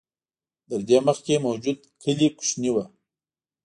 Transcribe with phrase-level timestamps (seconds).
[0.67, 2.77] تر دې مخکې موجود کلي کوچني و.